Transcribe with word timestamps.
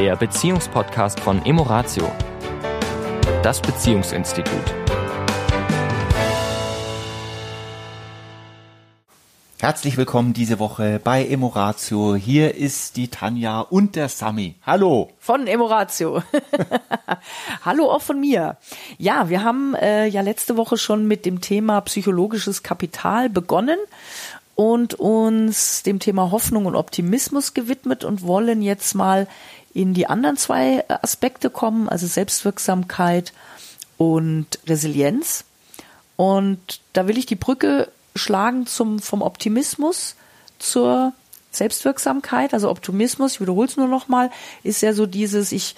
der 0.00 0.16
Beziehungspodcast 0.16 1.20
von 1.20 1.44
Emoratio, 1.44 2.10
das 3.42 3.60
Beziehungsinstitut. 3.60 4.74
Herzlich 9.58 9.98
willkommen 9.98 10.32
diese 10.32 10.58
Woche 10.58 11.02
bei 11.04 11.26
Emoratio. 11.26 12.14
Hier 12.14 12.54
ist 12.54 12.96
die 12.96 13.08
Tanja 13.08 13.60
und 13.60 13.94
der 13.94 14.08
Sami. 14.08 14.54
Hallo. 14.64 15.10
Von 15.18 15.46
Emoratio. 15.46 16.22
Hallo 17.66 17.90
auch 17.90 18.00
von 18.00 18.18
mir. 18.18 18.56
Ja, 18.96 19.28
wir 19.28 19.44
haben 19.44 19.74
äh, 19.74 20.06
ja 20.06 20.22
letzte 20.22 20.56
Woche 20.56 20.78
schon 20.78 21.08
mit 21.08 21.26
dem 21.26 21.42
Thema 21.42 21.78
psychologisches 21.82 22.62
Kapital 22.62 23.28
begonnen 23.28 23.78
und 24.54 24.92
uns 24.92 25.82
dem 25.84 26.00
Thema 26.00 26.30
Hoffnung 26.30 26.66
und 26.66 26.74
Optimismus 26.74 27.54
gewidmet 27.54 28.04
und 28.04 28.22
wollen 28.22 28.60
jetzt 28.60 28.94
mal 28.94 29.26
in 29.72 29.94
die 29.94 30.06
anderen 30.06 30.36
zwei 30.36 30.84
Aspekte 30.88 31.50
kommen, 31.50 31.88
also 31.88 32.06
Selbstwirksamkeit 32.06 33.32
und 33.96 34.58
Resilienz. 34.66 35.44
Und 36.16 36.80
da 36.92 37.06
will 37.06 37.18
ich 37.18 37.26
die 37.26 37.36
Brücke 37.36 37.88
schlagen 38.14 38.66
zum, 38.66 38.98
vom 38.98 39.22
Optimismus 39.22 40.16
zur 40.58 41.12
Selbstwirksamkeit. 41.50 42.54
Also 42.54 42.70
Optimismus, 42.70 43.34
ich 43.34 43.40
wiederhole 43.40 43.68
es 43.68 43.76
nur 43.76 43.88
nochmal, 43.88 44.30
ist 44.62 44.82
ja 44.82 44.92
so 44.92 45.06
dieses, 45.06 45.52
ich 45.52 45.76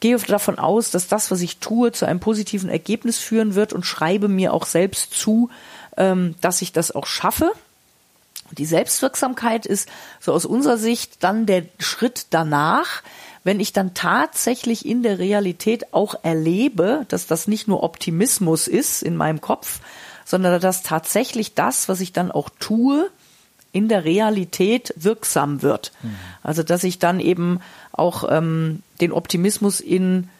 gehe 0.00 0.16
davon 0.18 0.58
aus, 0.58 0.90
dass 0.90 1.08
das, 1.08 1.30
was 1.30 1.40
ich 1.40 1.58
tue, 1.58 1.92
zu 1.92 2.06
einem 2.06 2.20
positiven 2.20 2.68
Ergebnis 2.68 3.18
führen 3.18 3.54
wird 3.54 3.72
und 3.72 3.86
schreibe 3.86 4.28
mir 4.28 4.52
auch 4.52 4.66
selbst 4.66 5.14
zu, 5.14 5.50
ähm, 5.96 6.34
dass 6.40 6.62
ich 6.62 6.72
das 6.72 6.92
auch 6.92 7.06
schaffe. 7.06 7.52
Die 8.54 8.66
Selbstwirksamkeit 8.66 9.66
ist 9.66 9.88
so 10.20 10.32
aus 10.32 10.44
unserer 10.44 10.78
Sicht 10.78 11.22
dann 11.22 11.46
der 11.46 11.64
Schritt 11.78 12.26
danach, 12.30 13.02
wenn 13.44 13.60
ich 13.60 13.72
dann 13.72 13.94
tatsächlich 13.94 14.86
in 14.86 15.02
der 15.02 15.18
Realität 15.18 15.92
auch 15.92 16.14
erlebe, 16.22 17.04
dass 17.08 17.26
das 17.26 17.46
nicht 17.46 17.68
nur 17.68 17.82
Optimismus 17.82 18.66
ist 18.68 19.02
in 19.02 19.16
meinem 19.16 19.40
Kopf, 19.40 19.80
sondern 20.24 20.60
dass 20.60 20.82
tatsächlich 20.82 21.54
das, 21.54 21.88
was 21.88 22.00
ich 22.00 22.12
dann 22.12 22.32
auch 22.32 22.48
tue, 22.58 23.10
in 23.72 23.88
der 23.88 24.04
Realität 24.04 24.94
wirksam 24.96 25.60
wird. 25.60 25.92
Mhm. 26.02 26.14
Also 26.42 26.62
dass 26.62 26.84
ich 26.84 26.98
dann 26.98 27.20
eben 27.20 27.60
auch 27.92 28.24
ähm, 28.30 28.82
den 29.00 29.12
Optimismus 29.12 29.80
in, 29.80 30.30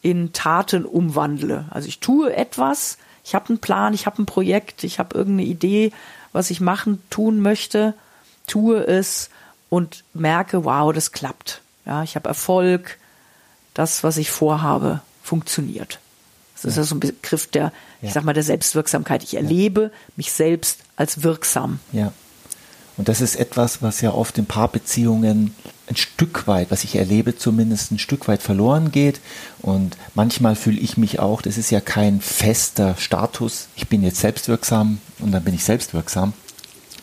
in 0.00 0.32
Taten 0.32 0.86
umwandle. 0.86 1.66
Also 1.70 1.88
ich 1.88 1.98
tue 1.98 2.34
etwas, 2.34 2.96
ich 3.24 3.34
habe 3.34 3.50
einen 3.50 3.58
Plan, 3.58 3.92
ich 3.94 4.06
habe 4.06 4.22
ein 4.22 4.26
Projekt, 4.26 4.84
ich 4.84 4.98
habe 4.98 5.18
irgendeine 5.18 5.48
Idee, 5.48 5.92
was 6.38 6.50
ich 6.50 6.60
machen, 6.60 7.02
tun 7.10 7.40
möchte, 7.40 7.94
tue 8.46 8.86
es 8.86 9.28
und 9.70 10.04
merke, 10.14 10.64
wow, 10.64 10.92
das 10.92 11.10
klappt. 11.10 11.62
Ja, 11.84 12.04
ich 12.04 12.14
habe 12.14 12.28
Erfolg, 12.28 12.96
das, 13.74 14.04
was 14.04 14.16
ich 14.18 14.30
vorhabe, 14.30 15.02
funktioniert. 15.20 15.98
Das 16.54 16.62
ja. 16.62 16.68
ist 16.68 16.76
ja 16.76 16.82
so 16.84 16.94
ein 16.94 17.00
Begriff 17.00 17.48
der, 17.48 17.64
ja. 17.64 17.70
ich 18.02 18.12
sag 18.12 18.22
mal, 18.22 18.34
der 18.34 18.44
Selbstwirksamkeit. 18.44 19.24
Ich 19.24 19.34
erlebe 19.34 19.82
ja. 19.82 19.90
mich 20.14 20.30
selbst 20.30 20.78
als 20.94 21.24
wirksam. 21.24 21.80
Ja. 21.90 22.12
Und 22.98 23.08
das 23.08 23.20
ist 23.20 23.36
etwas, 23.36 23.80
was 23.80 24.00
ja 24.00 24.12
oft 24.12 24.36
in 24.38 24.46
Paarbeziehungen 24.46 25.54
ein 25.88 25.96
Stück 25.96 26.48
weit, 26.48 26.72
was 26.72 26.82
ich 26.82 26.96
erlebe, 26.96 27.36
zumindest 27.36 27.92
ein 27.92 27.98
Stück 28.00 28.26
weit 28.26 28.42
verloren 28.42 28.90
geht. 28.90 29.20
Und 29.62 29.96
manchmal 30.14 30.56
fühle 30.56 30.80
ich 30.80 30.96
mich 30.96 31.20
auch, 31.20 31.40
das 31.40 31.56
ist 31.56 31.70
ja 31.70 31.80
kein 31.80 32.20
fester 32.20 32.96
Status, 32.98 33.68
ich 33.76 33.88
bin 33.88 34.02
jetzt 34.02 34.20
selbstwirksam 34.20 34.98
und 35.20 35.30
dann 35.30 35.44
bin 35.44 35.54
ich 35.54 35.64
selbstwirksam, 35.64 36.32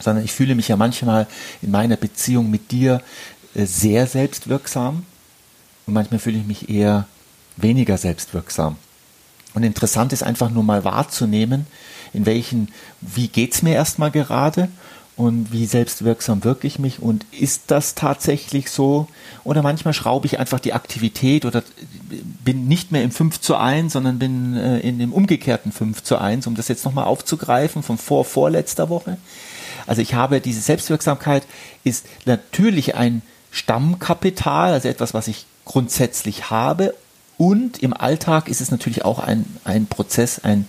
sondern 0.02 0.26
ich 0.26 0.34
fühle 0.34 0.54
mich 0.54 0.68
ja 0.68 0.76
manchmal 0.76 1.28
in 1.62 1.72
meiner 1.72 1.96
Beziehung 1.96 2.52
mit 2.52 2.72
dir 2.72 3.02
äh, 3.56 3.66
sehr 3.66 4.06
selbstwirksam 4.06 5.06
und 5.88 5.94
manchmal 5.94 6.20
fühle 6.20 6.38
ich 6.38 6.46
mich 6.46 6.70
eher 6.70 7.08
weniger 7.56 7.98
selbstwirksam. 7.98 8.76
Und 9.54 9.64
interessant 9.64 10.12
ist 10.12 10.24
einfach 10.24 10.50
nur 10.50 10.64
mal 10.64 10.84
wahrzunehmen, 10.84 11.66
in 12.12 12.26
welchen, 12.26 12.68
wie 13.00 13.30
geht's 13.30 13.62
mir 13.62 13.74
erstmal 13.74 14.12
gerade 14.12 14.68
und 15.18 15.54
wie 15.54 15.66
selbstwirksam 15.66 16.44
wirke 16.44 16.68
ich 16.68 16.78
mich 16.78 17.02
und 17.02 17.26
ist 17.32 17.64
das 17.68 17.96
tatsächlich 17.96 18.70
so? 18.70 19.08
Oder 19.46 19.62
manchmal 19.62 19.94
schraube 19.94 20.26
ich 20.26 20.40
einfach 20.40 20.60
die 20.60 20.74
Aktivität 20.74 21.46
oder 21.46 21.64
bin 22.44 22.68
nicht 22.68 22.92
mehr 22.92 23.04
im 23.04 23.12
5 23.12 23.40
zu 23.40 23.56
1, 23.56 23.94
sondern 23.94 24.20
bin 24.20 24.58
äh, 24.58 24.80
in 24.80 25.00
dem 25.00 25.14
umgekehrten 25.14 25.72
5 25.72 26.04
zu 26.04 26.18
1, 26.18 26.48
um 26.48 26.56
das 26.56 26.68
jetzt 26.68 26.84
nochmal 26.84 27.06
aufzugreifen 27.06 27.82
von 27.82 27.98
vor, 27.98 28.26
vorletzter 28.26 28.90
Woche. 28.90 29.18
Also 29.88 30.02
ich 30.02 30.16
habe 30.16 30.42
diese 30.42 30.62
Selbstwirksamkeit 30.62 31.44
ist 31.84 32.06
natürlich 32.26 32.96
ein 32.96 33.22
Stammkapital, 33.52 34.74
also 34.74 34.90
etwas, 34.90 35.14
was 35.14 35.30
ich 35.30 35.46
grundsätzlich 35.64 36.50
habe 36.50 36.94
und 37.38 37.82
im 37.82 37.94
Alltag 37.94 38.48
ist 38.48 38.62
es 38.62 38.72
natürlich 38.72 39.06
auch 39.06 39.20
ein, 39.20 39.46
ein 39.64 39.88
Prozess, 39.88 40.40
ein 40.40 40.68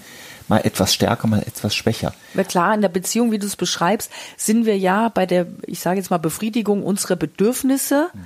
mal 0.48 0.58
etwas 0.58 0.94
stärker, 0.94 1.26
mal 1.26 1.42
etwas 1.42 1.74
schwächer. 1.74 2.14
Na 2.34 2.44
klar, 2.44 2.74
in 2.74 2.80
der 2.80 2.88
Beziehung, 2.88 3.32
wie 3.32 3.38
du 3.38 3.46
es 3.46 3.56
beschreibst, 3.56 4.10
sind 4.36 4.66
wir 4.66 4.78
ja 4.78 5.08
bei 5.08 5.26
der, 5.26 5.46
ich 5.66 5.80
sage 5.80 5.98
jetzt 5.98 6.10
mal, 6.10 6.18
Befriedigung 6.18 6.82
unserer 6.82 7.16
Bedürfnisse 7.16 8.10
mhm. 8.12 8.20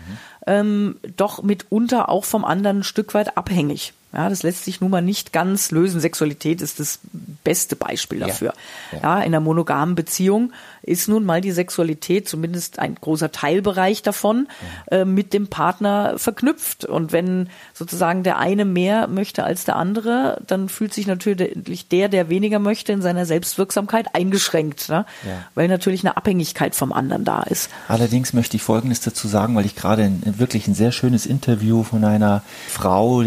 ähm, 0.46 0.96
doch 1.16 1.42
mitunter 1.42 2.08
auch 2.08 2.24
vom 2.24 2.44
anderen 2.44 2.80
ein 2.80 2.84
Stück 2.84 3.14
weit 3.14 3.36
abhängig. 3.36 3.92
Ja, 4.12 4.28
das 4.28 4.42
lässt 4.42 4.64
sich 4.64 4.80
nun 4.80 4.90
mal 4.90 5.02
nicht 5.02 5.32
ganz 5.32 5.70
lösen. 5.70 6.00
Sexualität 6.00 6.60
ist 6.62 6.80
das 6.80 6.98
beste 7.44 7.76
Beispiel 7.76 8.18
dafür. 8.18 8.54
Ja, 8.90 8.98
ja. 8.98 9.02
ja 9.02 9.18
in 9.18 9.26
einer 9.26 9.40
monogamen 9.40 9.94
Beziehung 9.94 10.52
ist 10.82 11.08
nun 11.08 11.24
mal 11.24 11.40
die 11.40 11.52
Sexualität, 11.52 12.28
zumindest 12.28 12.78
ein 12.78 12.96
großer 12.96 13.30
Teilbereich 13.30 14.02
davon, 14.02 14.48
ja. 14.90 14.98
äh, 14.98 15.04
mit 15.04 15.32
dem 15.32 15.46
Partner 15.46 16.14
verknüpft. 16.16 16.84
Und 16.84 17.12
wenn 17.12 17.48
sozusagen 17.72 18.22
der 18.24 18.38
eine 18.38 18.64
mehr 18.64 19.06
möchte 19.06 19.44
als 19.44 19.64
der 19.64 19.76
andere, 19.76 20.42
dann 20.46 20.68
fühlt 20.68 20.92
sich 20.92 21.06
natürlich 21.06 21.88
der, 21.88 22.08
der 22.08 22.28
weniger 22.28 22.58
möchte, 22.58 22.92
in 22.92 23.02
seiner 23.02 23.26
Selbstwirksamkeit 23.26 24.14
eingeschränkt, 24.14 24.88
ne? 24.88 25.06
weil 25.54 25.68
natürlich 25.68 26.04
eine 26.04 26.16
Abhängigkeit 26.16 26.74
vom 26.74 26.92
anderen 26.92 27.24
da 27.24 27.42
ist. 27.42 27.70
Allerdings 27.86 28.32
möchte 28.32 28.56
ich 28.56 28.62
Folgendes 28.62 29.00
dazu 29.00 29.28
sagen, 29.28 29.54
weil 29.54 29.66
ich 29.66 29.76
gerade 29.76 30.02
ein, 30.02 30.34
wirklich 30.38 30.66
ein 30.66 30.74
sehr 30.74 30.92
schönes 30.92 31.26
Interview 31.26 31.84
von 31.84 32.04
einer 32.04 32.42
Frau, 32.68 33.22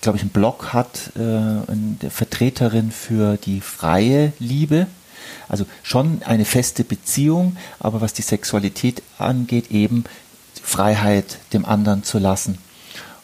glaube 0.00 0.16
ich, 0.16 0.22
einen 0.22 0.30
Blog 0.30 0.72
hat, 0.72 1.12
äh, 1.16 1.20
eine 1.20 2.10
Vertreterin 2.10 2.90
für 2.90 3.36
die 3.36 3.60
freie 3.60 4.32
Liebe, 4.38 4.86
also 5.48 5.66
schon 5.82 6.22
eine 6.24 6.44
feste 6.44 6.84
Beziehung, 6.84 7.56
aber 7.80 8.00
was 8.00 8.12
die 8.12 8.22
Sexualität 8.22 9.02
angeht, 9.18 9.70
eben 9.70 10.04
Freiheit 10.62 11.38
dem 11.52 11.64
anderen 11.64 12.04
zu 12.04 12.18
lassen. 12.18 12.58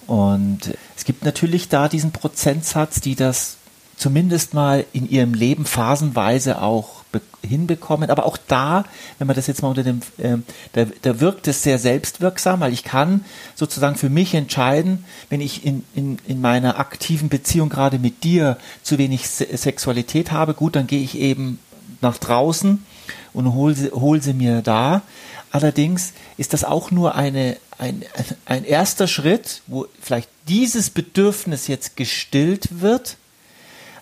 Und 0.07 0.75
es 0.97 1.05
gibt 1.05 1.25
natürlich 1.25 1.69
da 1.69 1.89
diesen 1.89 2.13
Prozentsatz, 2.13 3.01
die 3.01 3.15
das 3.15 3.57
zumindest 3.97 4.55
mal 4.55 4.85
in 4.93 5.09
ihrem 5.09 5.35
Leben 5.35 5.65
phasenweise 5.65 6.61
auch 6.61 7.04
hinbekommen. 7.43 8.11
Aber 8.11 8.27
auch 8.27 8.37
da, 8.37 8.85
wenn 9.19 9.27
man 9.27 9.37
das 9.37 9.47
jetzt 9.47 9.63
mal 9.63 9.69
unter 9.69 9.83
dem, 9.83 10.01
äh, 10.19 10.37
da, 10.73 10.87
da 11.03 11.21
wirkt 11.21 11.49
es 11.49 11.63
sehr 11.63 11.79
selbstwirksam, 11.79 12.61
weil 12.61 12.73
ich 12.73 12.85
kann 12.85 13.25
sozusagen 13.55 13.97
für 13.97 14.11
mich 14.11 14.35
entscheiden, 14.35 15.05
wenn 15.31 15.41
ich 15.41 15.65
in, 15.65 15.85
in, 15.95 16.19
in 16.27 16.41
meiner 16.41 16.79
aktiven 16.79 17.29
Beziehung 17.29 17.69
gerade 17.69 17.99
mit 17.99 18.25
dir 18.25 18.59
zu 18.83 18.99
wenig 18.99 19.29
Se 19.29 19.47
Sexualität 19.57 20.33
habe, 20.33 20.55
gut, 20.55 20.77
dann 20.77 20.87
gehe 20.87 21.03
ich 21.03 21.19
eben 21.19 21.59
nach 22.01 22.19
draußen 22.19 22.85
und 23.33 23.53
hole 23.55 23.75
sie, 23.75 23.91
hol 23.91 24.23
sie 24.23 24.35
mir 24.35 24.63
da. 24.63 25.03
Allerdings 25.51 26.13
ist 26.37 26.53
das 26.53 26.65
auch 26.65 26.91
nur 26.91 27.15
eine, 27.15 27.57
ein, 27.79 28.03
ein 28.45 28.65
erster 28.65 29.07
Schritt, 29.07 29.63
wo 29.67 29.87
vielleicht 30.01 30.29
dieses 30.49 30.91
Bedürfnis 30.91 31.69
jetzt 31.69 31.97
gestillt 31.97 32.81
wird. 32.81 33.17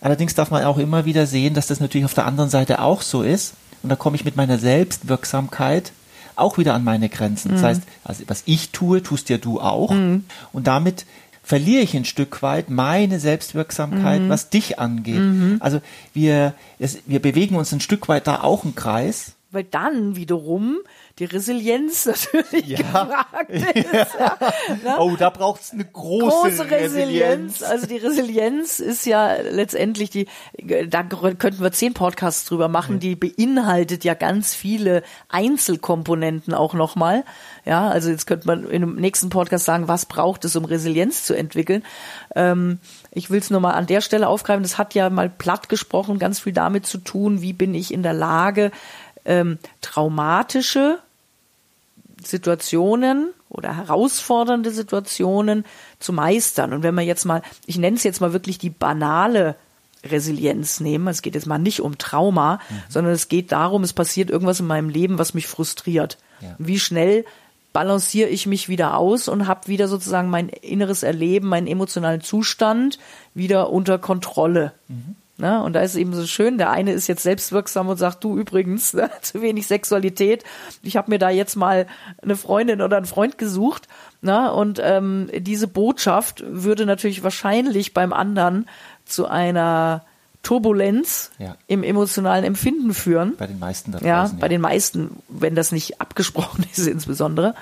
Allerdings 0.02 0.34
darf 0.34 0.50
man 0.50 0.64
auch 0.64 0.78
immer 0.78 1.04
wieder 1.04 1.26
sehen, 1.26 1.54
dass 1.54 1.68
das 1.68 1.80
natürlich 1.80 2.04
auf 2.04 2.14
der 2.14 2.26
anderen 2.26 2.50
Seite 2.50 2.82
auch 2.82 3.02
so 3.02 3.22
ist. 3.22 3.54
Und 3.82 3.88
da 3.88 3.96
komme 3.96 4.16
ich 4.16 4.24
mit 4.24 4.36
meiner 4.36 4.58
Selbstwirksamkeit 4.58 5.92
auch 6.34 6.58
wieder 6.58 6.74
an 6.74 6.84
meine 6.84 7.08
Grenzen. 7.08 7.50
Mhm. 7.50 7.54
Das 7.54 7.62
heißt, 7.62 7.82
also 8.04 8.24
was 8.26 8.42
ich 8.46 8.70
tue, 8.70 9.02
tust 9.02 9.28
ja 9.28 9.38
du 9.38 9.60
auch. 9.60 9.92
Mhm. 9.92 10.24
Und 10.52 10.66
damit 10.66 11.06
verliere 11.44 11.82
ich 11.82 11.96
ein 11.96 12.04
Stück 12.04 12.42
weit 12.42 12.68
meine 12.68 13.20
Selbstwirksamkeit, 13.20 14.22
mhm. 14.22 14.28
was 14.28 14.50
dich 14.50 14.78
angeht. 14.78 15.18
Mhm. 15.18 15.56
Also 15.60 15.80
wir, 16.12 16.54
es, 16.78 16.98
wir 17.06 17.22
bewegen 17.22 17.54
uns 17.54 17.72
ein 17.72 17.80
Stück 17.80 18.08
weit 18.08 18.26
da 18.26 18.42
auch 18.42 18.64
im 18.64 18.74
Kreis. 18.74 19.32
Weil 19.52 19.64
dann 19.64 20.16
wiederum 20.16 20.78
die 21.18 21.26
Resilienz 21.26 22.06
natürlich 22.32 22.68
ja. 22.68 22.78
gefragt 22.78 23.50
ist. 23.50 24.14
Ja. 24.18 24.38
Ne? 24.82 24.96
Oh, 24.98 25.14
da 25.16 25.30
braucht 25.30 25.60
es 25.60 25.72
eine 25.72 25.84
große, 25.84 26.26
große 26.26 26.70
Resilienz. 26.70 27.60
Resilienz. 27.60 27.62
Also 27.62 27.86
die 27.86 27.96
Resilienz 27.98 28.80
ist 28.80 29.06
ja 29.06 29.34
letztendlich 29.36 30.10
die, 30.10 30.26
da 30.88 31.02
könnten 31.02 31.60
wir 31.60 31.72
zehn 31.72 31.94
Podcasts 31.94 32.44
drüber 32.46 32.68
machen, 32.68 32.98
die 32.98 33.14
beinhaltet 33.14 34.04
ja 34.04 34.14
ganz 34.14 34.54
viele 34.54 35.02
Einzelkomponenten 35.28 36.54
auch 36.54 36.74
nochmal. 36.74 37.24
Ja, 37.64 37.88
also 37.88 38.10
jetzt 38.10 38.26
könnte 38.26 38.46
man 38.46 38.64
in 38.64 38.80
dem 38.80 38.96
nächsten 38.96 39.28
Podcast 39.28 39.64
sagen, 39.64 39.88
was 39.88 40.06
braucht 40.06 40.44
es, 40.44 40.56
um 40.56 40.64
Resilienz 40.64 41.24
zu 41.24 41.34
entwickeln. 41.34 41.84
Ähm, 42.34 42.80
ich 43.10 43.30
will 43.30 43.38
es 43.38 43.50
nur 43.50 43.60
mal 43.60 43.72
an 43.72 43.86
der 43.86 44.00
Stelle 44.00 44.28
aufgreifen. 44.28 44.62
Das 44.62 44.78
hat 44.78 44.94
ja 44.94 45.10
mal 45.10 45.28
platt 45.28 45.68
gesprochen 45.68 46.18
ganz 46.18 46.40
viel 46.40 46.52
damit 46.52 46.86
zu 46.86 46.98
tun, 46.98 47.42
wie 47.42 47.52
bin 47.52 47.74
ich 47.74 47.92
in 47.92 48.02
der 48.02 48.14
Lage, 48.14 48.72
ähm, 49.24 49.58
traumatische 49.80 50.98
Situationen 52.24 53.32
oder 53.48 53.76
herausfordernde 53.76 54.70
Situationen 54.70 55.64
zu 55.98 56.12
meistern. 56.12 56.72
Und 56.72 56.82
wenn 56.82 56.94
man 56.94 57.06
jetzt 57.06 57.24
mal, 57.24 57.42
ich 57.66 57.78
nenne 57.78 57.96
es 57.96 58.04
jetzt 58.04 58.20
mal 58.20 58.32
wirklich 58.32 58.58
die 58.58 58.70
banale 58.70 59.56
Resilienz 60.04 60.80
nehmen. 60.80 61.06
Es 61.08 61.22
geht 61.22 61.34
jetzt 61.34 61.46
mal 61.46 61.58
nicht 61.58 61.80
um 61.80 61.98
Trauma, 61.98 62.54
mhm. 62.54 62.82
sondern 62.88 63.12
es 63.12 63.28
geht 63.28 63.52
darum, 63.52 63.84
es 63.84 63.92
passiert 63.92 64.30
irgendwas 64.30 64.60
in 64.60 64.66
meinem 64.66 64.88
Leben, 64.88 65.18
was 65.18 65.34
mich 65.34 65.46
frustriert. 65.46 66.18
Ja. 66.40 66.56
Wie 66.58 66.78
schnell 66.78 67.24
balanciere 67.72 68.28
ich 68.28 68.46
mich 68.46 68.68
wieder 68.68 68.96
aus 68.96 69.28
und 69.28 69.46
habe 69.46 69.68
wieder 69.68 69.88
sozusagen 69.88 70.28
mein 70.28 70.48
inneres 70.48 71.02
Erleben, 71.02 71.48
meinen 71.48 71.66
emotionalen 71.66 72.20
Zustand 72.20 72.98
wieder 73.34 73.70
unter 73.70 73.98
Kontrolle. 73.98 74.72
Mhm. 74.88 75.16
Ne? 75.42 75.60
Und 75.60 75.72
da 75.72 75.80
ist 75.80 75.96
eben 75.96 76.14
so 76.14 76.24
schön, 76.24 76.56
der 76.56 76.70
eine 76.70 76.92
ist 76.92 77.08
jetzt 77.08 77.24
selbstwirksam 77.24 77.88
und 77.88 77.96
sagt, 77.96 78.22
du 78.22 78.38
übrigens, 78.38 78.94
ne, 78.94 79.10
zu 79.22 79.42
wenig 79.42 79.66
Sexualität. 79.66 80.44
Ich 80.84 80.96
habe 80.96 81.10
mir 81.10 81.18
da 81.18 81.30
jetzt 81.30 81.56
mal 81.56 81.88
eine 82.22 82.36
Freundin 82.36 82.80
oder 82.80 82.96
einen 82.96 83.06
Freund 83.06 83.38
gesucht. 83.38 83.88
Ne? 84.20 84.52
Und 84.52 84.80
ähm, 84.80 85.28
diese 85.36 85.66
Botschaft 85.66 86.44
würde 86.46 86.86
natürlich 86.86 87.24
wahrscheinlich 87.24 87.92
beim 87.92 88.12
anderen 88.12 88.68
zu 89.04 89.26
einer 89.26 90.04
Turbulenz 90.44 91.32
ja. 91.40 91.56
im 91.66 91.82
emotionalen 91.82 92.44
Empfinden 92.44 92.94
führen. 92.94 93.34
Bei 93.36 93.48
den 93.48 93.58
meisten 93.58 93.90
da 93.90 93.98
draußen, 93.98 94.08
ja, 94.08 94.30
bei 94.38 94.46
den 94.46 94.60
meisten, 94.60 95.16
wenn 95.28 95.56
das 95.56 95.72
nicht 95.72 96.00
abgesprochen 96.00 96.64
ist 96.72 96.86
insbesondere. 96.86 97.56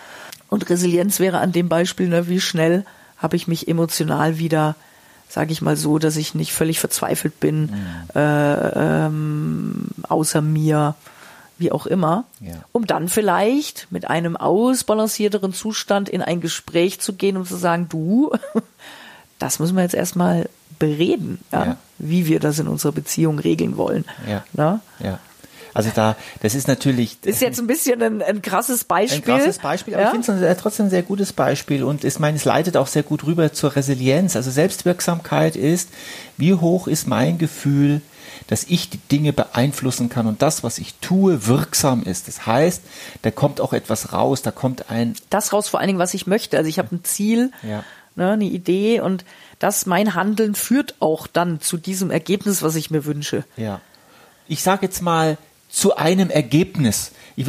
Und 0.50 0.68
Resilienz 0.68 1.18
wäre 1.18 1.38
an 1.38 1.52
dem 1.52 1.70
Beispiel, 1.70 2.08
ne, 2.08 2.28
wie 2.28 2.42
schnell 2.42 2.84
habe 3.16 3.36
ich 3.36 3.48
mich 3.48 3.68
emotional 3.68 4.36
wieder, 4.36 4.76
sage 5.30 5.52
ich 5.52 5.62
mal 5.62 5.76
so, 5.76 5.98
dass 5.98 6.16
ich 6.16 6.34
nicht 6.34 6.52
völlig 6.52 6.80
verzweifelt 6.80 7.38
bin, 7.38 7.62
mhm. 7.62 8.10
äh, 8.14 9.06
ähm, 9.06 9.86
außer 10.08 10.42
mir, 10.42 10.96
wie 11.56 11.70
auch 11.70 11.86
immer, 11.86 12.24
ja. 12.40 12.54
um 12.72 12.86
dann 12.86 13.08
vielleicht 13.08 13.86
mit 13.90 14.10
einem 14.10 14.36
ausbalancierteren 14.36 15.54
Zustand 15.54 16.08
in 16.08 16.20
ein 16.20 16.40
Gespräch 16.40 17.00
zu 17.00 17.12
gehen 17.12 17.36
und 17.36 17.46
zu 17.46 17.56
sagen, 17.56 17.88
du, 17.88 18.32
das 19.38 19.60
müssen 19.60 19.76
wir 19.76 19.84
jetzt 19.84 19.94
erstmal 19.94 20.48
bereden, 20.80 21.38
ja, 21.52 21.64
ja. 21.64 21.76
wie 21.98 22.26
wir 22.26 22.40
das 22.40 22.58
in 22.58 22.66
unserer 22.66 22.92
Beziehung 22.92 23.38
regeln 23.38 23.76
wollen. 23.76 24.04
Ja. 24.98 25.20
Also 25.74 25.90
da, 25.94 26.16
das 26.42 26.54
ist 26.54 26.68
natürlich. 26.68 27.20
Das 27.20 27.34
ist 27.34 27.42
jetzt 27.42 27.58
ein 27.58 27.66
bisschen 27.66 28.02
ein, 28.02 28.22
ein 28.22 28.42
krasses 28.42 28.84
Beispiel. 28.84 29.18
Ein 29.18 29.38
krasses 29.38 29.58
Beispiel, 29.58 29.94
aber 29.94 30.02
ja? 30.04 30.12
ich 30.14 30.24
finde 30.24 30.46
es 30.46 30.58
trotzdem 30.58 30.86
ein 30.86 30.90
sehr 30.90 31.02
gutes 31.02 31.32
Beispiel 31.32 31.84
und 31.84 32.04
ich 32.04 32.18
meine, 32.18 32.36
es 32.36 32.44
leitet 32.44 32.76
auch 32.76 32.86
sehr 32.86 33.02
gut 33.02 33.24
rüber 33.24 33.52
zur 33.52 33.76
Resilienz. 33.76 34.36
Also 34.36 34.50
Selbstwirksamkeit 34.50 35.56
ist, 35.56 35.90
wie 36.36 36.54
hoch 36.54 36.86
ist 36.86 37.06
mein 37.06 37.38
Gefühl, 37.38 38.00
dass 38.46 38.64
ich 38.64 38.90
die 38.90 38.98
Dinge 38.98 39.32
beeinflussen 39.32 40.08
kann 40.08 40.26
und 40.26 40.42
das, 40.42 40.64
was 40.64 40.78
ich 40.78 40.94
tue, 40.96 41.46
wirksam 41.46 42.02
ist. 42.02 42.26
Das 42.26 42.46
heißt, 42.46 42.82
da 43.22 43.30
kommt 43.30 43.60
auch 43.60 43.72
etwas 43.72 44.12
raus, 44.12 44.42
da 44.42 44.50
kommt 44.50 44.90
ein. 44.90 45.14
Das 45.30 45.52
raus 45.52 45.68
vor 45.68 45.78
allen 45.78 45.86
Dingen, 45.86 45.98
was 45.98 46.14
ich 46.14 46.26
möchte. 46.26 46.56
Also 46.56 46.68
ich 46.68 46.78
habe 46.78 46.94
ein 46.94 47.04
Ziel, 47.04 47.52
ja. 47.62 47.84
ne, 48.16 48.32
eine 48.32 48.44
Idee 48.44 49.00
und 49.00 49.24
dass 49.60 49.86
mein 49.86 50.14
Handeln 50.14 50.54
führt 50.54 50.96
auch 50.98 51.26
dann 51.28 51.60
zu 51.60 51.76
diesem 51.76 52.10
Ergebnis, 52.10 52.62
was 52.62 52.74
ich 52.74 52.90
mir 52.90 53.04
wünsche. 53.04 53.44
Ja. 53.56 53.80
Ich 54.48 54.62
sage 54.62 54.86
jetzt 54.86 55.00
mal 55.00 55.38
zu 55.70 55.96
einem 55.96 56.30
Ergebnis. 56.30 57.12
Ich 57.36 57.46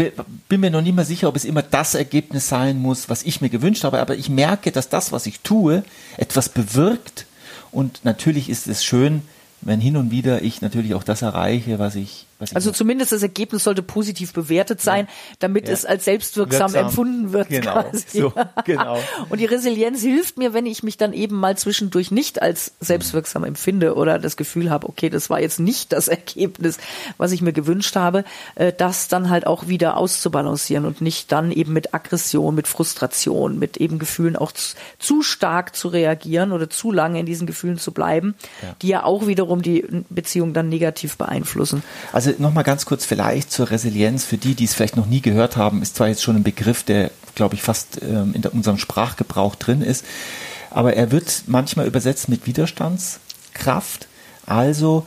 bin 0.47 0.62
mir 0.62 0.69
noch 0.69 0.81
nicht 0.81 0.95
mal 0.95 1.06
sicher, 1.06 1.27
ob 1.27 1.35
es 1.35 1.45
immer 1.45 1.63
das 1.63 1.95
Ergebnis 1.95 2.47
sein 2.47 2.79
muss, 2.79 3.09
was 3.09 3.23
ich 3.23 3.41
mir 3.41 3.50
gewünscht 3.50 3.83
habe, 3.83 4.00
aber 4.00 4.15
ich 4.15 4.29
merke, 4.29 4.71
dass 4.71 4.89
das, 4.89 5.12
was 5.12 5.25
ich 5.25 5.41
tue, 5.41 5.83
etwas 6.18 6.50
bewirkt. 6.50 7.25
Und 7.71 8.06
natürlich 8.06 8.50
ist 8.50 8.68
es 8.68 8.83
schön, 8.83 9.23
wenn 9.62 9.79
hin 9.79 9.97
und 9.97 10.12
wieder 10.12 10.41
ich 10.44 10.62
natürlich 10.62 10.94
auch 10.94 11.03
das 11.03 11.21
erreiche, 11.21 11.79
was 11.79 11.95
ich. 11.95 12.25
Also 12.53 12.71
zumindest 12.71 13.11
das 13.11 13.23
Ergebnis 13.23 13.63
sollte 13.63 13.83
positiv 13.83 14.33
bewertet 14.33 14.81
sein, 14.81 15.05
ja. 15.05 15.35
damit 15.39 15.67
ja. 15.67 15.73
es 15.73 15.85
als 15.85 16.05
selbstwirksam 16.05 16.73
Wirksam. 16.73 16.85
empfunden 16.88 17.33
wird. 17.33 17.49
Genau. 17.49 17.85
So, 18.07 18.33
genau. 18.65 18.97
Und 19.29 19.39
die 19.39 19.45
Resilienz 19.45 20.01
hilft 20.01 20.38
mir, 20.38 20.53
wenn 20.53 20.65
ich 20.65 20.83
mich 20.83 20.97
dann 20.97 21.13
eben 21.13 21.35
mal 21.35 21.57
zwischendurch 21.57 22.11
nicht 22.11 22.41
als 22.41 22.73
selbstwirksam 22.79 23.43
empfinde 23.43 23.95
oder 23.95 24.19
das 24.19 24.38
Gefühl 24.38 24.69
habe, 24.69 24.88
okay, 24.89 25.09
das 25.09 25.29
war 25.29 25.39
jetzt 25.39 25.59
nicht 25.59 25.93
das 25.93 26.07
Ergebnis, 26.07 26.77
was 27.17 27.31
ich 27.31 27.41
mir 27.41 27.53
gewünscht 27.53 27.95
habe, 27.95 28.23
äh, 28.55 28.73
das 28.75 29.07
dann 29.07 29.29
halt 29.29 29.45
auch 29.45 29.67
wieder 29.67 29.97
auszubalancieren 29.97 30.85
und 30.85 31.01
nicht 31.01 31.31
dann 31.31 31.51
eben 31.51 31.73
mit 31.73 31.94
Aggression, 31.94 32.55
mit 32.55 32.67
Frustration, 32.67 33.59
mit 33.59 33.77
eben 33.77 33.99
Gefühlen 33.99 34.35
auch 34.35 34.51
zu 34.99 35.21
stark 35.21 35.75
zu 35.75 35.87
reagieren 35.87 36.51
oder 36.51 36.69
zu 36.69 36.91
lange 36.91 37.19
in 37.19 37.25
diesen 37.25 37.47
Gefühlen 37.47 37.77
zu 37.77 37.91
bleiben, 37.91 38.35
ja. 38.61 38.75
die 38.81 38.87
ja 38.87 39.03
auch 39.03 39.27
wiederum 39.27 39.41
wiederum 39.41 39.61
die 39.61 39.85
Beziehung 40.09 40.53
dann 40.53 40.69
negativ 40.69 41.17
beeinflussen. 41.17 41.83
Also 42.13 42.31
nochmal 42.39 42.63
ganz 42.63 42.86
kurz 42.86 43.06
vielleicht 43.06 43.51
zur 43.51 43.72
Resilienz. 43.72 44.25
Für 44.25 44.38
die, 44.38 44.56
die 44.56 44.66
es 44.66 44.74
vielleicht 44.74 44.98
noch 44.98 45.06
nie 45.06 45.22
gehört 45.22 45.57
haben, 45.57 45.81
ist 45.81 45.95
zwar 45.95 46.07
jetzt 46.07 46.24
schon 46.24 46.36
ein 46.36 46.44
Begriff, 46.44 46.83
der, 46.83 47.12
glaube 47.36 47.56
ich, 47.56 47.62
fast 47.62 48.01
ähm, 48.01 48.33
in 48.33 48.44
unserem 48.45 48.78
Sprachgebrauch 48.78 49.56
drin 49.56 49.81
ist, 49.81 50.06
aber 50.69 50.94
er 50.95 51.12
wird 51.12 51.44
manchmal 51.48 51.88
übersetzt 51.88 52.30
mit 52.30 52.48
Widerstandskraft. 52.48 54.07
Also 54.45 55.06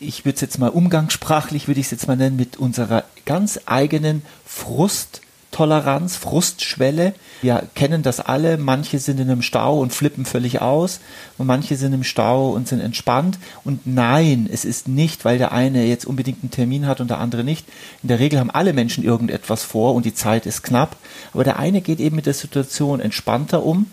ich 0.00 0.24
würde 0.24 0.36
es 0.36 0.40
jetzt 0.40 0.58
mal 0.58 0.68
umgangssprachlich, 0.68 1.66
würde 1.66 1.80
ich 1.80 1.86
es 1.86 1.90
jetzt 1.90 2.06
mal 2.06 2.16
nennen, 2.16 2.36
mit 2.36 2.56
unserer 2.56 3.04
ganz 3.24 3.60
eigenen 3.66 4.22
Frust- 4.46 5.22
Toleranz, 5.58 6.14
Frustschwelle. 6.14 7.14
Wir 7.42 7.64
kennen 7.74 8.04
das 8.04 8.20
alle. 8.20 8.58
Manche 8.58 9.00
sind 9.00 9.18
in 9.18 9.28
einem 9.28 9.42
Stau 9.42 9.80
und 9.80 9.92
flippen 9.92 10.24
völlig 10.24 10.60
aus 10.60 11.00
und 11.36 11.48
manche 11.48 11.74
sind 11.74 11.92
im 11.92 12.04
Stau 12.04 12.50
und 12.50 12.68
sind 12.68 12.78
entspannt. 12.78 13.40
Und 13.64 13.84
nein, 13.84 14.48
es 14.52 14.64
ist 14.64 14.86
nicht, 14.86 15.24
weil 15.24 15.36
der 15.36 15.50
eine 15.50 15.84
jetzt 15.84 16.04
unbedingt 16.04 16.44
einen 16.44 16.52
Termin 16.52 16.86
hat 16.86 17.00
und 17.00 17.10
der 17.10 17.18
andere 17.18 17.42
nicht. 17.42 17.66
In 18.04 18.08
der 18.08 18.20
Regel 18.20 18.38
haben 18.38 18.52
alle 18.52 18.72
Menschen 18.72 19.02
irgendetwas 19.02 19.64
vor 19.64 19.96
und 19.96 20.06
die 20.06 20.14
Zeit 20.14 20.46
ist 20.46 20.62
knapp. 20.62 20.94
Aber 21.34 21.42
der 21.42 21.58
eine 21.58 21.80
geht 21.80 21.98
eben 21.98 22.14
mit 22.14 22.26
der 22.26 22.34
Situation 22.34 23.00
entspannter 23.00 23.64
um, 23.64 23.90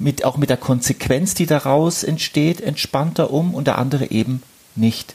mit, 0.00 0.24
auch 0.24 0.38
mit 0.38 0.50
der 0.50 0.56
Konsequenz, 0.56 1.34
die 1.34 1.46
daraus 1.46 2.02
entsteht, 2.02 2.60
entspannter 2.60 3.32
um 3.32 3.54
und 3.54 3.68
der 3.68 3.78
andere 3.78 4.10
eben 4.10 4.42
nicht. 4.74 5.14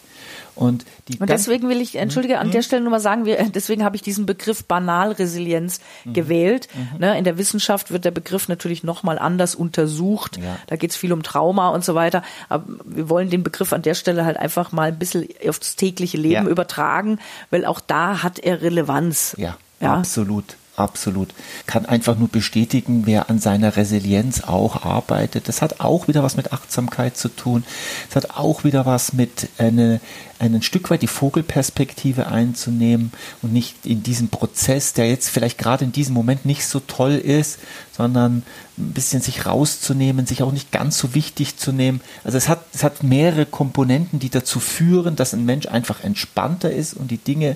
Und, 0.56 0.86
die 1.08 1.18
und 1.20 1.30
deswegen 1.30 1.68
will 1.70 1.82
ich, 1.82 1.96
entschuldige, 1.96 2.40
an 2.40 2.48
mhm. 2.48 2.52
der 2.52 2.62
Stelle 2.62 2.82
nur 2.82 2.92
mal 2.92 3.00
sagen, 3.00 3.26
wir, 3.26 3.38
deswegen 3.54 3.84
habe 3.84 3.96
ich 3.96 4.02
diesen 4.02 4.26
Begriff 4.26 4.64
Banalresilienz 4.64 5.80
mhm. 6.06 6.14
gewählt. 6.14 6.68
Mhm. 6.74 7.00
Ne, 7.00 7.18
in 7.18 7.24
der 7.24 7.38
Wissenschaft 7.38 7.92
wird 7.92 8.06
der 8.06 8.12
Begriff 8.12 8.48
natürlich 8.48 8.84
nochmal 8.84 9.20
anders 9.20 9.56
untersucht. 9.56 10.38
Ja. 10.38 10.58
Da 10.68 10.76
geht 10.78 10.92
es 10.92 10.96
viel 10.96 11.14
um 11.14 11.24
Trauma 11.24 11.70
und 11.70 11.84
so 11.84 11.96
weiter. 11.96 12.24
Aber 12.50 12.66
wir 12.86 13.10
wollen 13.10 13.30
den 13.30 13.44
Begriff 13.44 13.74
an 13.74 13.82
der 13.82 13.96
Stelle 13.96 14.26
halt 14.26 14.38
einfach 14.38 14.72
mal 14.72 14.90
ein 14.90 15.00
bisschen 15.00 15.28
aufs 15.48 15.76
tägliche 15.76 16.18
Leben 16.18 16.46
ja. 16.46 16.52
übertragen, 16.52 17.20
weil 17.50 17.66
auch 17.66 17.82
da 17.82 18.24
hat 18.24 18.40
er 18.40 18.62
Relevanz. 18.62 19.36
Ja, 19.38 19.58
ja? 19.82 19.94
absolut. 19.94 20.56
Absolut. 20.78 21.30
Kann 21.68 21.86
einfach 21.86 22.18
nur 22.18 22.28
bestätigen, 22.28 23.04
wer 23.06 23.30
an 23.30 23.40
seiner 23.40 23.78
Resilienz 23.78 24.42
auch 24.42 24.84
arbeitet. 24.84 25.48
Das 25.48 25.62
hat 25.62 25.80
auch 25.80 26.10
wieder 26.10 26.22
was 26.22 26.36
mit 26.36 26.52
Achtsamkeit 26.52 27.16
zu 27.16 27.30
tun. 27.30 27.64
Das 28.10 28.24
hat 28.24 28.38
auch 28.38 28.66
wieder 28.66 28.86
was 28.86 29.14
mit 29.14 29.48
eine, 29.58 30.02
ein 30.40 30.62
Stück 30.62 30.90
weit 30.90 31.02
die 31.02 31.08
Vogelperspektive 31.08 32.28
einzunehmen 32.28 33.14
und 33.42 33.54
nicht 33.54 33.86
in 33.86 34.04
diesem 34.04 34.28
Prozess, 34.28 34.92
der 34.92 35.08
jetzt 35.08 35.30
vielleicht 35.30 35.58
gerade 35.58 35.86
in 35.86 35.94
diesem 35.94 36.14
Moment 36.14 36.46
nicht 36.46 36.66
so 36.66 36.82
toll 36.82 37.14
ist, 37.14 37.60
sondern 37.96 38.44
ein 38.78 38.92
bisschen 38.92 39.22
sich 39.22 39.46
rauszunehmen, 39.46 40.26
sich 40.26 40.44
auch 40.44 40.52
nicht 40.52 40.72
ganz 40.72 40.98
so 40.98 41.14
wichtig 41.16 41.58
zu 41.58 41.72
nehmen. 41.72 42.02
Also 42.24 42.38
es 42.38 42.50
hat, 42.50 42.62
es 42.74 42.84
hat 42.84 43.04
mehrere 43.04 43.46
Komponenten, 43.46 44.20
die 44.20 44.30
dazu 44.30 44.60
führen, 44.60 45.16
dass 45.16 45.34
ein 45.34 45.46
Mensch 45.46 45.68
einfach 45.68 46.04
entspannter 46.04 46.72
ist 46.72 46.94
und 46.94 47.12
die 47.12 47.18
Dinge, 47.18 47.56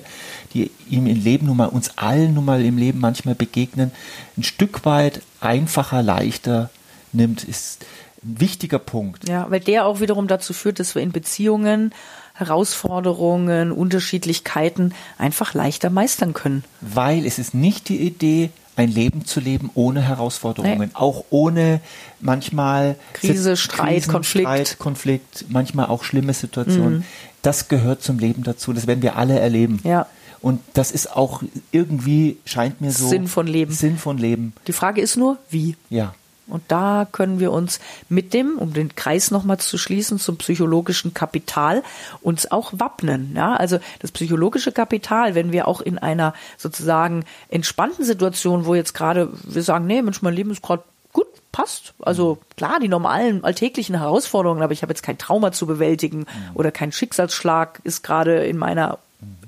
die 0.54 0.70
ihm 0.88 1.06
im 1.06 1.22
Leben 1.22 1.46
nun 1.46 1.58
mal, 1.58 1.66
uns 1.66 1.98
allen 1.98 2.34
nun 2.34 2.44
mal 2.44 2.64
im 2.64 2.78
Leben 2.78 3.00
manchmal 3.00 3.34
begegnen, 3.34 3.90
ein 4.36 4.42
Stück 4.42 4.84
weit 4.84 5.20
einfacher, 5.40 6.02
leichter 6.02 6.70
nimmt, 7.12 7.44
ist 7.44 7.84
ein 8.24 8.40
wichtiger 8.40 8.78
Punkt. 8.78 9.28
Ja, 9.28 9.50
weil 9.50 9.60
der 9.60 9.86
auch 9.86 10.00
wiederum 10.00 10.26
dazu 10.26 10.52
führt, 10.52 10.80
dass 10.80 10.94
wir 10.94 11.02
in 11.02 11.12
Beziehungen 11.12 11.92
Herausforderungen, 12.40 13.70
Unterschiedlichkeiten 13.70 14.94
einfach 15.18 15.52
leichter 15.52 15.90
meistern 15.90 16.32
können. 16.32 16.64
Weil 16.80 17.26
es 17.26 17.38
ist 17.38 17.52
nicht 17.52 17.90
die 17.90 18.00
Idee, 18.00 18.50
ein 18.76 18.90
Leben 18.90 19.24
zu 19.24 19.40
leben 19.40 19.70
ohne 19.74 20.00
Herausforderungen, 20.00 20.78
nee. 20.78 20.94
auch 20.94 21.24
ohne 21.30 21.80
manchmal 22.20 22.96
Krise, 23.12 23.56
Streit, 23.56 23.94
Krisen, 23.94 24.12
Konflikt. 24.12 24.48
Streit, 24.48 24.78
Konflikt, 24.78 25.44
manchmal 25.48 25.86
auch 25.86 26.04
schlimme 26.04 26.32
Situationen. 26.32 26.98
Mhm. 26.98 27.04
Das 27.42 27.68
gehört 27.68 28.02
zum 28.02 28.18
Leben 28.18 28.42
dazu. 28.42 28.72
Das 28.72 28.86
werden 28.86 29.02
wir 29.02 29.16
alle 29.16 29.38
erleben. 29.38 29.80
Ja. 29.84 30.06
Und 30.40 30.60
das 30.72 30.90
ist 30.90 31.14
auch 31.14 31.42
irgendwie, 31.70 32.38
scheint 32.44 32.80
mir 32.80 32.92
so. 32.92 33.08
Sinn 33.08 33.28
von 33.28 33.46
Leben. 33.46 33.72
Sinn 33.72 33.98
von 33.98 34.16
Leben. 34.16 34.54
Die 34.66 34.72
Frage 34.72 35.00
ist 35.00 35.16
nur, 35.16 35.36
wie? 35.50 35.76
Ja. 35.90 36.14
Und 36.50 36.62
da 36.68 37.06
können 37.10 37.40
wir 37.40 37.52
uns 37.52 37.80
mit 38.08 38.34
dem, 38.34 38.58
um 38.58 38.72
den 38.72 38.94
Kreis 38.94 39.30
nochmal 39.30 39.58
zu 39.58 39.78
schließen, 39.78 40.18
zum 40.18 40.36
psychologischen 40.36 41.14
Kapital 41.14 41.82
uns 42.22 42.50
auch 42.50 42.72
wappnen. 42.74 43.32
Ja, 43.34 43.54
also 43.54 43.78
das 44.00 44.12
psychologische 44.12 44.72
Kapital, 44.72 45.34
wenn 45.34 45.52
wir 45.52 45.68
auch 45.68 45.80
in 45.80 45.98
einer 45.98 46.34
sozusagen 46.56 47.24
entspannten 47.48 48.04
Situation, 48.04 48.66
wo 48.66 48.74
jetzt 48.74 48.94
gerade 48.94 49.30
wir 49.44 49.62
sagen, 49.62 49.86
nee, 49.86 50.02
Mensch, 50.02 50.22
mein 50.22 50.34
Leben 50.34 50.50
ist 50.50 50.62
gerade 50.62 50.82
gut, 51.12 51.26
passt. 51.52 51.94
Also 52.00 52.38
klar, 52.56 52.78
die 52.80 52.88
normalen 52.88 53.44
alltäglichen 53.44 53.98
Herausforderungen, 53.98 54.62
aber 54.62 54.72
ich 54.72 54.82
habe 54.82 54.92
jetzt 54.92 55.02
kein 55.02 55.18
Trauma 55.18 55.52
zu 55.52 55.66
bewältigen 55.66 56.26
oder 56.54 56.70
kein 56.70 56.92
Schicksalsschlag 56.92 57.80
ist 57.84 58.02
gerade 58.02 58.44
in 58.44 58.56
meiner 58.56 58.98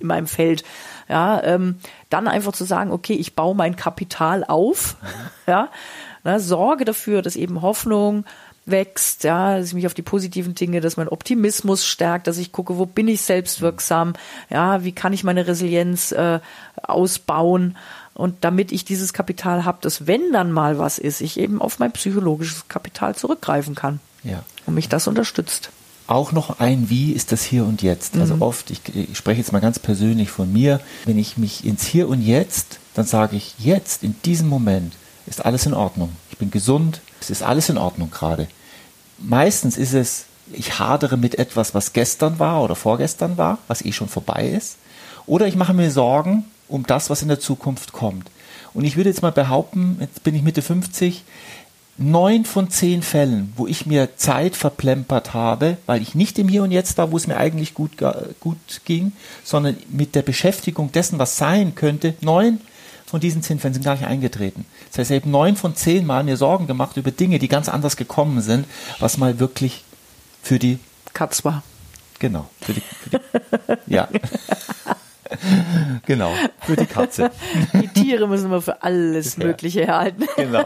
in 0.00 0.06
meinem 0.06 0.26
Feld. 0.26 0.64
Ja, 1.08 1.42
ähm, 1.42 1.78
dann 2.10 2.28
einfach 2.28 2.52
zu 2.52 2.64
sagen, 2.64 2.90
okay, 2.90 3.14
ich 3.14 3.34
baue 3.34 3.54
mein 3.54 3.76
Kapital 3.76 4.44
auf, 4.44 4.96
ja, 5.46 5.68
ne, 6.24 6.40
sorge 6.40 6.84
dafür, 6.84 7.22
dass 7.22 7.36
eben 7.36 7.62
Hoffnung 7.62 8.24
wächst, 8.64 9.24
ja, 9.24 9.58
dass 9.58 9.68
ich 9.68 9.74
mich 9.74 9.86
auf 9.86 9.94
die 9.94 10.02
positiven 10.02 10.54
Dinge, 10.54 10.80
dass 10.80 10.96
mein 10.96 11.08
Optimismus 11.08 11.84
stärkt, 11.84 12.28
dass 12.28 12.38
ich 12.38 12.52
gucke, 12.52 12.78
wo 12.78 12.86
bin 12.86 13.08
ich 13.08 13.22
selbstwirksam, 13.22 14.12
ja, 14.50 14.84
wie 14.84 14.92
kann 14.92 15.12
ich 15.12 15.24
meine 15.24 15.46
Resilienz 15.48 16.12
äh, 16.12 16.38
ausbauen 16.82 17.76
und 18.14 18.36
damit 18.42 18.70
ich 18.72 18.84
dieses 18.84 19.12
Kapital 19.12 19.64
habe, 19.64 19.78
dass 19.80 20.06
wenn 20.06 20.32
dann 20.32 20.52
mal 20.52 20.78
was 20.78 20.98
ist, 20.98 21.20
ich 21.20 21.40
eben 21.40 21.60
auf 21.60 21.78
mein 21.78 21.92
psychologisches 21.92 22.68
Kapital 22.68 23.16
zurückgreifen 23.16 23.74
kann. 23.74 24.00
Ja. 24.22 24.44
Und 24.66 24.74
mich 24.74 24.88
das 24.88 25.08
unterstützt. 25.08 25.70
Auch 26.06 26.30
noch 26.30 26.60
ein 26.60 26.90
Wie 26.90 27.12
ist 27.12 27.32
das 27.32 27.42
Hier 27.42 27.64
und 27.64 27.82
Jetzt. 27.82 28.16
Also 28.16 28.36
Mhm. 28.36 28.42
oft, 28.42 28.70
ich, 28.70 28.80
ich 28.94 29.16
spreche 29.16 29.40
jetzt 29.40 29.52
mal 29.52 29.60
ganz 29.60 29.78
persönlich 29.78 30.30
von 30.30 30.52
mir, 30.52 30.80
wenn 31.04 31.18
ich 31.18 31.38
mich 31.38 31.64
ins 31.64 31.84
Hier 31.86 32.08
und 32.08 32.20
Jetzt, 32.22 32.78
dann 32.94 33.06
sage 33.06 33.36
ich, 33.36 33.54
jetzt, 33.58 34.02
in 34.02 34.14
diesem 34.24 34.48
Moment, 34.48 34.92
ist 35.26 35.44
alles 35.44 35.66
in 35.66 35.74
Ordnung. 35.74 36.10
Ich 36.30 36.38
bin 36.38 36.50
gesund, 36.50 37.00
es 37.20 37.30
ist 37.30 37.42
alles 37.42 37.68
in 37.68 37.78
Ordnung 37.78 38.10
gerade. 38.10 38.48
Meistens 39.18 39.76
ist 39.76 39.94
es, 39.94 40.24
ich 40.52 40.78
hadere 40.78 41.16
mit 41.16 41.38
etwas, 41.38 41.74
was 41.74 41.92
gestern 41.92 42.38
war 42.38 42.62
oder 42.62 42.74
vorgestern 42.74 43.38
war, 43.38 43.58
was 43.68 43.84
eh 43.84 43.92
schon 43.92 44.08
vorbei 44.08 44.48
ist. 44.48 44.76
Oder 45.26 45.46
ich 45.46 45.56
mache 45.56 45.74
mir 45.74 45.90
Sorgen 45.90 46.44
um 46.68 46.86
das, 46.86 47.10
was 47.10 47.22
in 47.22 47.28
der 47.28 47.40
Zukunft 47.40 47.92
kommt. 47.92 48.30
Und 48.74 48.84
ich 48.84 48.96
würde 48.96 49.10
jetzt 49.10 49.22
mal 49.22 49.32
behaupten, 49.32 49.98
jetzt 50.00 50.22
bin 50.24 50.34
ich 50.34 50.42
Mitte 50.42 50.62
50, 50.62 51.24
neun 51.98 52.44
von 52.44 52.70
zehn 52.70 53.02
Fällen, 53.02 53.52
wo 53.56 53.66
ich 53.66 53.86
mir 53.86 54.16
Zeit 54.16 54.56
verplempert 54.56 55.34
habe, 55.34 55.76
weil 55.86 56.00
ich 56.00 56.14
nicht 56.14 56.38
im 56.38 56.48
Hier 56.48 56.62
und 56.62 56.72
Jetzt 56.72 56.96
war, 56.98 57.12
wo 57.12 57.16
es 57.16 57.26
mir 57.26 57.36
eigentlich 57.36 57.74
gut, 57.74 57.92
gut 58.40 58.56
ging, 58.84 59.12
sondern 59.44 59.76
mit 59.90 60.14
der 60.14 60.22
Beschäftigung 60.22 60.90
dessen, 60.90 61.18
was 61.18 61.36
sein 61.36 61.74
könnte, 61.74 62.14
neun 62.20 62.60
von 63.12 63.20
diesen 63.20 63.42
zehn 63.42 63.58
Fällen 63.58 63.74
sind 63.74 63.84
gar 63.84 63.92
nicht 63.92 64.06
eingetreten. 64.06 64.64
Das 64.88 64.98
heißt, 64.98 65.10
ich 65.10 65.20
habe 65.20 65.28
neun 65.28 65.54
von 65.54 65.76
zehn 65.76 66.06
Mal 66.06 66.24
mir 66.24 66.38
Sorgen 66.38 66.66
gemacht 66.66 66.96
über 66.96 67.10
Dinge, 67.10 67.38
die 67.38 67.46
ganz 67.46 67.68
anders 67.68 67.98
gekommen 67.98 68.40
sind, 68.40 68.64
was 69.00 69.18
mal 69.18 69.38
wirklich 69.38 69.84
für 70.42 70.58
die, 70.58 70.78
Katz 71.12 71.44
war. 71.44 71.62
genau, 72.18 72.48
für 72.62 72.72
die, 72.72 72.80
für 72.80 73.10
die 73.10 73.18
ja. 73.86 74.08
genau, 76.06 76.32
für 76.62 76.74
die 76.74 76.86
Katze. 76.86 77.30
Die 77.74 77.88
Tiere 77.88 78.26
müssen 78.26 78.50
wir 78.50 78.62
für 78.62 78.82
alles. 78.82 79.36
Mögliche 79.36 79.84
herhalten. 79.84 80.24
Genau. 80.36 80.64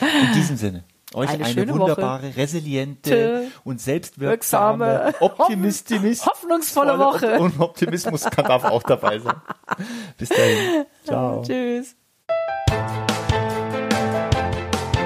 In 0.00 0.34
diesem 0.34 0.56
Sinne. 0.56 0.82
Euch 1.16 1.30
Eine 1.30 1.46
eine, 1.46 1.54
schöne 1.54 1.72
wunderbare, 1.72 2.36
resiliente 2.36 3.10
Tö. 3.10 3.46
und 3.64 3.80
selbstwirksame, 3.80 4.84
Wirksame, 4.84 5.14
optimistisch, 5.20 6.26
hoffnungsvolle 6.26 6.98
Woche. 6.98 7.38
Und 7.38 7.58
Optimismus 7.58 8.24
kann 8.24 8.44
darf 8.44 8.64
auch 8.64 8.82
dabei 8.82 9.18
sein. 9.20 9.36
Bis 10.18 10.28
dahin. 10.28 10.84
Ciao. 11.04 11.40
Tschüss. 11.42 11.96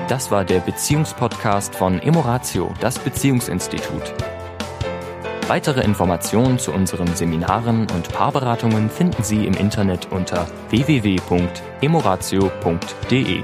Das 0.08 0.32
war 0.32 0.44
der 0.44 0.58
Beziehungspodcast 0.58 1.76
von 1.76 2.00
Emoratio, 2.00 2.74
das 2.80 2.98
Beziehungsinstitut. 2.98 4.12
Weitere 5.46 5.82
Informationen 5.82 6.58
zu 6.58 6.72
unseren 6.72 7.14
Seminaren 7.14 7.82
und 7.82 8.12
Paarberatungen 8.12 8.90
finden 8.90 9.22
Sie 9.22 9.46
im 9.46 9.54
Internet 9.54 10.10
unter 10.10 10.48
www.emoratio.de. 10.70 13.42